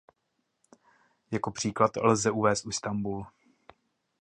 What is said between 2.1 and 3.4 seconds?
uvést Istanbul.